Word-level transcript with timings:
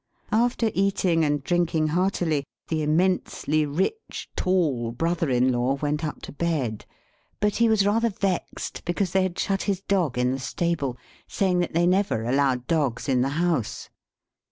After 0.31 0.71
eating 0.73 1.23
and 1.23 1.43
drinking 1.43 1.89
heartily, 1.89 2.43
the 2.69 2.81
immensely 2.81 3.67
rich, 3.67 4.27
tall 4.35 4.91
brother 4.91 5.29
in 5.29 5.51
law 5.51 5.75
went 5.75 6.03
up 6.03 6.23
to 6.23 6.31
bed; 6.31 6.87
but 7.39 7.57
he 7.57 7.69
was 7.69 7.85
rather 7.85 8.09
vexed, 8.09 8.83
because 8.83 9.11
they 9.11 9.21
had 9.21 9.37
shut 9.37 9.61
his 9.61 9.81
dog 9.81 10.17
in 10.17 10.31
the 10.31 10.39
stable, 10.39 10.97
saying 11.27 11.59
that 11.59 11.73
they 11.73 11.85
never 11.85 12.23
allowed 12.23 12.65
dogs 12.65 13.07
in 13.07 13.21
the 13.21 13.29
house. 13.37 13.91